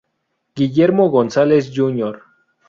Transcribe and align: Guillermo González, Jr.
Guillermo 0.55 1.11
González, 1.11 1.69
Jr. 1.71 2.23